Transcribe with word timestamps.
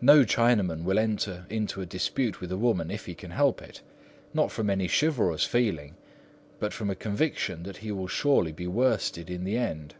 No 0.00 0.24
Chinaman 0.24 0.82
will 0.84 0.98
enter 0.98 1.44
into 1.50 1.82
a 1.82 1.84
dispute 1.84 2.40
with 2.40 2.50
a 2.50 2.56
woman 2.56 2.90
if 2.90 3.04
he 3.04 3.14
can 3.14 3.32
help 3.32 3.60
it,—not 3.60 4.50
from 4.50 4.70
any 4.70 4.88
chivalrous 4.88 5.44
feeling, 5.44 5.94
but 6.58 6.72
from 6.72 6.88
a 6.88 6.94
conviction 6.94 7.64
that 7.64 7.76
he 7.84 7.92
will 7.92 8.08
surely 8.08 8.52
be 8.52 8.66
worsted 8.66 9.28
in 9.28 9.44
the 9.44 9.58
end. 9.58 9.94